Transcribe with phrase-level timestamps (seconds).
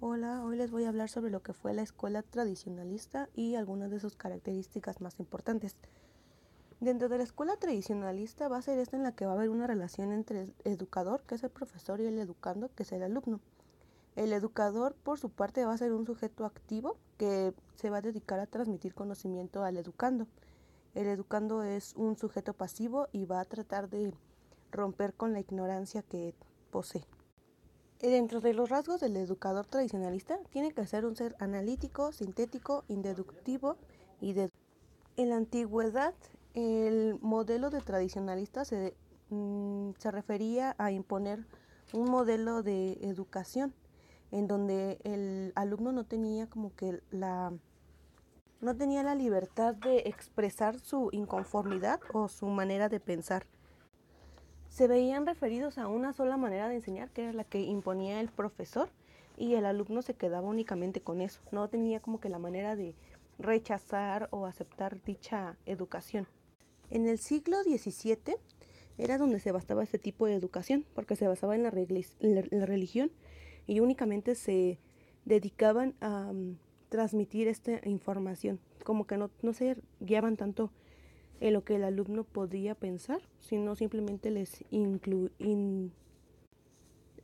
[0.00, 3.90] Hola, hoy les voy a hablar sobre lo que fue la escuela tradicionalista y algunas
[3.90, 5.74] de sus características más importantes.
[6.78, 9.50] Dentro de la escuela tradicionalista va a ser esta en la que va a haber
[9.50, 13.02] una relación entre el educador, que es el profesor, y el educando, que es el
[13.02, 13.40] alumno.
[14.14, 18.02] El educador, por su parte, va a ser un sujeto activo que se va a
[18.02, 20.28] dedicar a transmitir conocimiento al educando.
[20.94, 24.14] El educando es un sujeto pasivo y va a tratar de
[24.70, 26.36] romper con la ignorancia que
[26.70, 27.04] posee.
[28.00, 33.76] Dentro de los rasgos del educador tradicionalista, tiene que ser un ser analítico, sintético, inductivo
[34.20, 34.50] y de...
[35.16, 36.14] En la antigüedad,
[36.54, 38.94] el modelo de tradicionalista se,
[39.30, 41.44] mm, se refería a imponer
[41.92, 43.74] un modelo de educación
[44.30, 47.52] en donde el alumno no tenía como que la
[48.60, 53.46] no tenía la libertad de expresar su inconformidad o su manera de pensar
[54.78, 58.28] se veían referidos a una sola manera de enseñar, que era la que imponía el
[58.28, 58.88] profesor,
[59.36, 61.40] y el alumno se quedaba únicamente con eso.
[61.50, 62.94] No tenía como que la manera de
[63.40, 66.28] rechazar o aceptar dicha educación.
[66.90, 68.36] En el siglo XVII
[68.98, 71.70] era donde se bastaba este tipo de educación, porque se basaba en la,
[72.64, 73.10] religión
[73.66, 74.78] y únicamente se
[75.24, 76.56] dedicaban a mm,
[76.88, 80.70] transmitir esta información, como que no, no se guiaban tanto
[81.40, 84.64] en lo que el alumno podía pensar, sino simplemente les,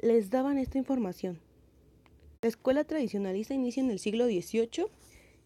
[0.00, 1.40] les daban esta información.
[2.42, 4.86] La escuela tradicionalista inicia en el siglo XVIII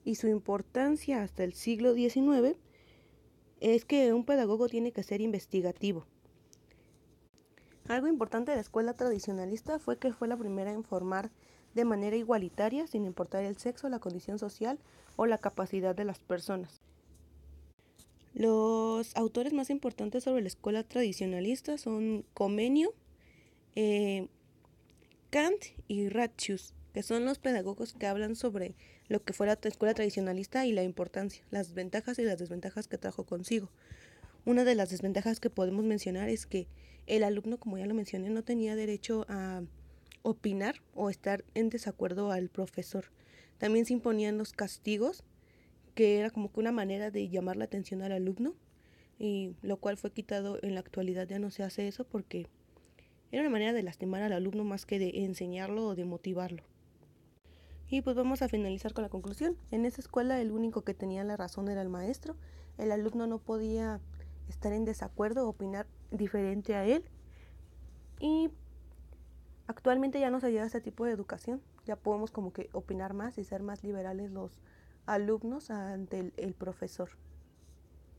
[0.05, 2.57] y su importancia hasta el siglo XIX
[3.61, 6.07] es que un pedagogo tiene que ser investigativo.
[7.89, 11.31] Algo importante de la escuela tradicionalista fue que fue la primera en formar
[11.75, 14.79] de manera igualitaria, sin importar el sexo, la condición social
[15.17, 16.83] o la capacidad de las personas.
[18.35, 22.95] Los autores más importantes sobre la escuela tradicionalista son Comenio,
[23.75, 24.29] eh,
[25.31, 28.75] Kant y Ratzius, que son los pedagogos que hablan sobre
[29.09, 32.99] lo que fue la escuela tradicionalista y la importancia, las ventajas y las desventajas que
[32.99, 33.71] trajo consigo.
[34.45, 36.69] Una de las desventajas que podemos mencionar es que
[37.07, 39.63] el alumno, como ya lo mencioné, no tenía derecho a
[40.23, 43.07] opinar o estar en desacuerdo al profesor.
[43.59, 45.25] También se imponían los castigos
[45.99, 48.55] que era como que una manera de llamar la atención al alumno
[49.19, 52.47] y lo cual fue quitado en la actualidad ya no se hace eso porque
[53.33, 56.63] era una manera de lastimar al alumno más que de enseñarlo o de motivarlo.
[57.89, 59.57] Y pues vamos a finalizar con la conclusión.
[59.73, 62.37] En esa escuela el único que tenía la razón era el maestro.
[62.77, 63.99] El alumno no podía
[64.49, 67.03] estar en desacuerdo o opinar diferente a él.
[68.21, 68.51] Y
[69.67, 71.61] actualmente ya no se lleva ese tipo de educación.
[71.87, 74.53] Ya podemos como que opinar más y ser más liberales los
[75.09, 77.11] alumnos ante el, el profesor.